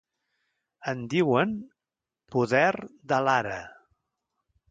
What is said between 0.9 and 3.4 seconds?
En diuen “poder de